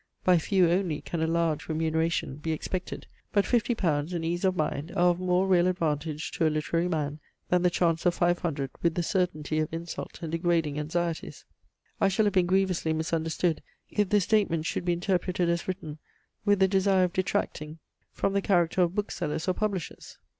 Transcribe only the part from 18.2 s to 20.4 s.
the character of booksellers or publishers.